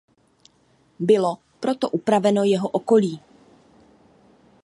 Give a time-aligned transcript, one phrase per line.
[0.99, 3.19] Bylo proto upraveno jeho okolí.